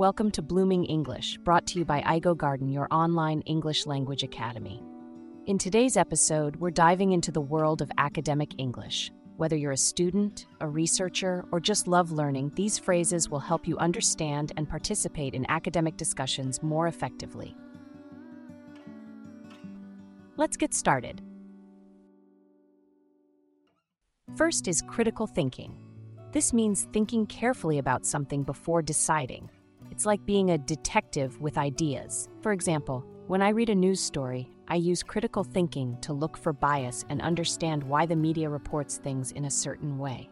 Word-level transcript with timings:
Welcome 0.00 0.30
to 0.30 0.40
Blooming 0.40 0.86
English, 0.86 1.36
brought 1.44 1.66
to 1.66 1.78
you 1.78 1.84
by 1.84 2.00
Eigo 2.00 2.34
Garden, 2.34 2.70
your 2.70 2.88
online 2.90 3.42
English 3.42 3.84
language 3.84 4.22
academy. 4.22 4.82
In 5.44 5.58
today's 5.58 5.98
episode, 5.98 6.56
we're 6.56 6.70
diving 6.70 7.12
into 7.12 7.30
the 7.30 7.42
world 7.42 7.82
of 7.82 7.92
academic 7.98 8.54
English. 8.56 9.12
Whether 9.36 9.56
you're 9.56 9.72
a 9.72 9.76
student, 9.76 10.46
a 10.62 10.66
researcher, 10.66 11.44
or 11.52 11.60
just 11.60 11.86
love 11.86 12.12
learning, 12.12 12.52
these 12.54 12.78
phrases 12.78 13.28
will 13.28 13.40
help 13.40 13.68
you 13.68 13.76
understand 13.76 14.54
and 14.56 14.66
participate 14.66 15.34
in 15.34 15.44
academic 15.50 15.98
discussions 15.98 16.62
more 16.62 16.86
effectively. 16.86 17.54
Let's 20.38 20.56
get 20.56 20.72
started. 20.72 21.20
First 24.34 24.66
is 24.66 24.80
critical 24.80 25.26
thinking. 25.26 25.76
This 26.32 26.54
means 26.54 26.88
thinking 26.90 27.26
carefully 27.26 27.76
about 27.76 28.06
something 28.06 28.44
before 28.44 28.80
deciding. 28.80 29.50
It's 30.00 30.06
like 30.06 30.24
being 30.24 30.52
a 30.52 30.56
detective 30.56 31.38
with 31.42 31.58
ideas. 31.58 32.30
For 32.40 32.52
example, 32.52 33.04
when 33.26 33.42
I 33.42 33.50
read 33.50 33.68
a 33.68 33.74
news 33.74 34.00
story, 34.00 34.50
I 34.66 34.76
use 34.76 35.02
critical 35.02 35.44
thinking 35.44 35.98
to 36.00 36.14
look 36.14 36.38
for 36.38 36.54
bias 36.54 37.04
and 37.10 37.20
understand 37.20 37.82
why 37.82 38.06
the 38.06 38.16
media 38.16 38.48
reports 38.48 38.96
things 38.96 39.32
in 39.32 39.44
a 39.44 39.50
certain 39.50 39.98
way. 39.98 40.30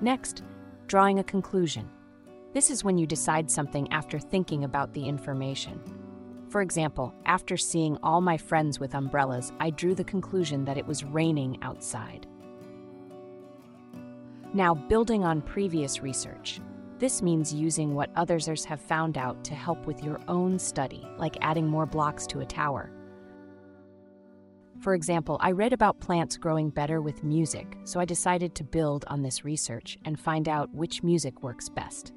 Next, 0.00 0.44
drawing 0.86 1.18
a 1.18 1.24
conclusion. 1.24 1.90
This 2.54 2.70
is 2.70 2.82
when 2.82 2.96
you 2.96 3.06
decide 3.06 3.50
something 3.50 3.92
after 3.92 4.18
thinking 4.18 4.64
about 4.64 4.94
the 4.94 5.06
information. 5.06 5.78
For 6.48 6.62
example, 6.62 7.14
after 7.26 7.58
seeing 7.58 7.98
all 8.02 8.22
my 8.22 8.38
friends 8.38 8.80
with 8.80 8.94
umbrellas, 8.94 9.52
I 9.60 9.68
drew 9.68 9.94
the 9.94 10.04
conclusion 10.04 10.64
that 10.64 10.78
it 10.78 10.86
was 10.86 11.04
raining 11.04 11.58
outside. 11.60 12.26
Now, 14.54 14.74
building 14.74 15.24
on 15.24 15.40
previous 15.40 16.02
research. 16.02 16.60
This 16.98 17.22
means 17.22 17.54
using 17.54 17.94
what 17.94 18.10
others 18.16 18.46
have 18.64 18.80
found 18.80 19.16
out 19.16 19.42
to 19.44 19.54
help 19.54 19.86
with 19.86 20.04
your 20.04 20.20
own 20.28 20.58
study, 20.58 21.06
like 21.16 21.38
adding 21.40 21.66
more 21.66 21.86
blocks 21.86 22.26
to 22.28 22.40
a 22.40 22.46
tower. 22.46 22.92
For 24.80 24.94
example, 24.94 25.38
I 25.40 25.52
read 25.52 25.72
about 25.72 26.00
plants 26.00 26.36
growing 26.36 26.68
better 26.68 27.00
with 27.00 27.24
music, 27.24 27.78
so 27.84 27.98
I 27.98 28.04
decided 28.04 28.54
to 28.54 28.64
build 28.64 29.04
on 29.08 29.22
this 29.22 29.44
research 29.44 29.96
and 30.04 30.20
find 30.20 30.48
out 30.48 30.74
which 30.74 31.02
music 31.02 31.42
works 31.42 31.68
best. 31.68 32.12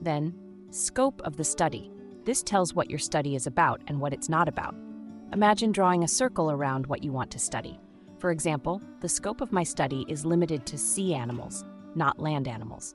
Then, 0.00 0.34
scope 0.70 1.20
of 1.22 1.36
the 1.36 1.44
study. 1.44 1.90
This 2.24 2.42
tells 2.42 2.72
what 2.72 2.88
your 2.88 2.98
study 2.98 3.34
is 3.34 3.46
about 3.46 3.82
and 3.88 4.00
what 4.00 4.12
it's 4.12 4.28
not 4.28 4.48
about. 4.48 4.74
Imagine 5.32 5.70
drawing 5.70 6.02
a 6.02 6.08
circle 6.08 6.50
around 6.50 6.86
what 6.86 7.04
you 7.04 7.12
want 7.12 7.30
to 7.32 7.38
study. 7.38 7.78
For 8.18 8.30
example, 8.30 8.80
the 9.00 9.08
scope 9.08 9.40
of 9.42 9.52
my 9.52 9.62
study 9.62 10.06
is 10.08 10.24
limited 10.24 10.64
to 10.66 10.78
sea 10.78 11.14
animals, 11.14 11.64
not 11.94 12.18
land 12.18 12.48
animals. 12.48 12.94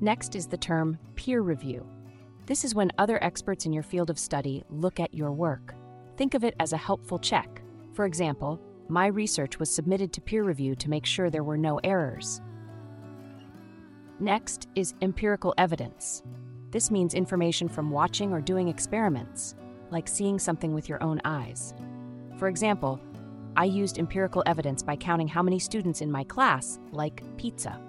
Next 0.00 0.34
is 0.34 0.46
the 0.46 0.58
term 0.58 0.98
peer 1.14 1.40
review. 1.40 1.86
This 2.44 2.64
is 2.64 2.74
when 2.74 2.92
other 2.98 3.22
experts 3.24 3.64
in 3.64 3.72
your 3.72 3.82
field 3.82 4.10
of 4.10 4.18
study 4.18 4.62
look 4.68 5.00
at 5.00 5.14
your 5.14 5.32
work. 5.32 5.74
Think 6.16 6.34
of 6.34 6.44
it 6.44 6.54
as 6.60 6.72
a 6.72 6.76
helpful 6.76 7.18
check. 7.18 7.62
For 7.94 8.04
example, 8.04 8.60
my 8.88 9.06
research 9.06 9.58
was 9.58 9.74
submitted 9.74 10.12
to 10.12 10.20
peer 10.20 10.44
review 10.44 10.74
to 10.76 10.90
make 10.90 11.06
sure 11.06 11.30
there 11.30 11.42
were 11.42 11.56
no 11.56 11.80
errors. 11.82 12.42
Next 14.20 14.68
is 14.74 14.94
empirical 15.00 15.54
evidence. 15.56 16.22
This 16.70 16.90
means 16.90 17.14
information 17.14 17.68
from 17.68 17.90
watching 17.90 18.32
or 18.32 18.40
doing 18.40 18.68
experiments, 18.68 19.54
like 19.90 20.06
seeing 20.08 20.38
something 20.38 20.74
with 20.74 20.88
your 20.88 21.02
own 21.02 21.22
eyes. 21.24 21.74
For 22.38 22.48
example, 22.48 23.00
I 23.56 23.64
used 23.64 23.98
empirical 23.98 24.42
evidence 24.44 24.82
by 24.82 24.96
counting 24.96 25.28
how 25.28 25.42
many 25.42 25.58
students 25.58 26.02
in 26.02 26.10
my 26.10 26.24
class 26.24 26.78
like 26.92 27.22
pizza. 27.38 27.80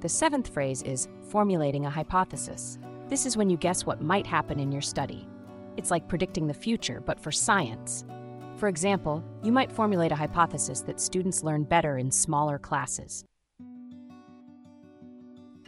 The 0.00 0.08
seventh 0.08 0.48
phrase 0.48 0.80
is 0.82 1.08
formulating 1.28 1.84
a 1.84 1.90
hypothesis. 1.90 2.78
This 3.08 3.26
is 3.26 3.36
when 3.36 3.50
you 3.50 3.58
guess 3.58 3.84
what 3.84 4.00
might 4.00 4.26
happen 4.26 4.58
in 4.58 4.72
your 4.72 4.80
study. 4.80 5.28
It's 5.76 5.90
like 5.90 6.08
predicting 6.08 6.46
the 6.46 6.54
future, 6.54 7.02
but 7.04 7.20
for 7.20 7.30
science. 7.30 8.06
For 8.56 8.68
example, 8.68 9.22
you 9.42 9.52
might 9.52 9.70
formulate 9.70 10.10
a 10.10 10.16
hypothesis 10.16 10.80
that 10.82 11.00
students 11.00 11.44
learn 11.44 11.64
better 11.64 11.98
in 11.98 12.10
smaller 12.10 12.58
classes. 12.58 13.26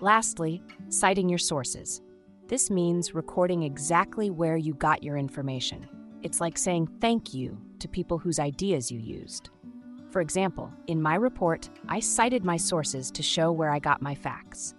Lastly, 0.00 0.62
citing 0.88 1.29
your 1.29 1.38
sources. 1.38 2.00
This 2.49 2.70
means 2.70 3.14
recording 3.14 3.62
exactly 3.64 4.31
where 4.31 4.56
you 4.56 4.73
got 4.73 5.02
your 5.02 5.19
information. 5.19 5.87
It's 6.23 6.40
like 6.40 6.56
saying 6.56 6.88
thank 7.02 7.34
you 7.34 7.58
to 7.81 7.88
people 7.88 8.17
whose 8.17 8.38
ideas 8.38 8.90
you 8.90 8.99
used. 8.99 9.50
For 10.12 10.20
example, 10.20 10.70
in 10.88 11.00
my 11.00 11.14
report, 11.14 11.70
I 11.88 11.98
cited 11.98 12.44
my 12.44 12.58
sources 12.58 13.10
to 13.12 13.22
show 13.22 13.50
where 13.50 13.70
I 13.70 13.78
got 13.78 14.02
my 14.02 14.14
facts. 14.14 14.74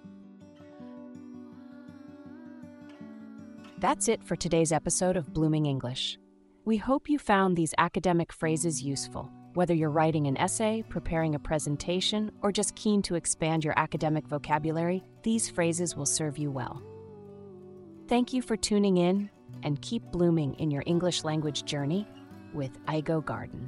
That's 3.80 4.08
it 4.08 4.24
for 4.24 4.36
today's 4.36 4.72
episode 4.72 5.18
of 5.18 5.34
Blooming 5.34 5.66
English. 5.66 6.20
We 6.66 6.78
hope 6.78 7.10
you 7.10 7.18
found 7.18 7.58
these 7.58 7.74
academic 7.80 8.32
phrases 8.32 8.84
useful. 8.84 9.32
Whether 9.56 9.74
you're 9.74 9.90
writing 9.90 10.28
an 10.28 10.38
essay, 10.38 10.84
preparing 10.88 11.34
a 11.34 11.40
presentation, 11.40 12.32
or 12.44 12.52
just 12.52 12.76
keen 12.76 13.02
to 13.02 13.16
expand 13.16 13.64
your 13.66 13.78
academic 13.78 14.28
vocabulary, 14.28 15.04
these 15.24 15.50
phrases 15.50 15.96
will 15.96 16.06
serve 16.06 16.38
you 16.38 16.52
well. 16.52 16.80
Thank 18.08 18.34
you 18.34 18.44
for 18.44 18.56
tuning 18.56 18.98
in 18.98 19.32
and 19.64 19.82
keep 19.82 20.04
blooming 20.12 20.54
in 20.60 20.70
your 20.70 20.84
English 20.86 21.24
language 21.24 21.66
journey 21.66 22.08
with 22.54 22.84
Eigo 22.86 23.26
Garden. 23.26 23.68